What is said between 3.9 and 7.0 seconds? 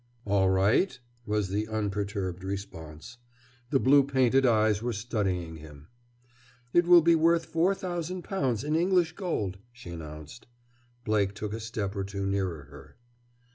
painted eyes were studying him. "It